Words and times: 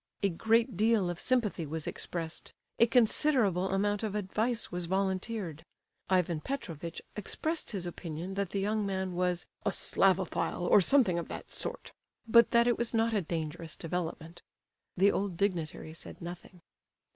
A 0.23 0.29
great 0.29 0.75
deal 0.75 1.11
of 1.11 1.19
sympathy 1.19 1.63
was 1.67 1.85
expressed; 1.85 2.55
a 2.79 2.87
considerable 2.87 3.69
amount 3.69 4.01
of 4.01 4.15
advice 4.15 4.71
was 4.71 4.87
volunteered; 4.87 5.63
Ivan 6.09 6.41
Petrovitch 6.41 7.03
expressed 7.15 7.69
his 7.69 7.85
opinion 7.85 8.33
that 8.33 8.49
the 8.49 8.59
young 8.59 8.83
man 8.83 9.13
was 9.13 9.45
"a 9.63 9.69
Slavophile, 9.69 10.65
or 10.65 10.81
something 10.81 11.19
of 11.19 11.27
that 11.27 11.51
sort"; 11.51 11.91
but 12.27 12.49
that 12.49 12.65
it 12.67 12.79
was 12.79 12.95
not 12.95 13.13
a 13.13 13.21
dangerous 13.21 13.77
development. 13.77 14.41
The 14.97 15.11
old 15.11 15.37
dignitary 15.37 15.93
said 15.93 16.19
nothing. 16.19 16.61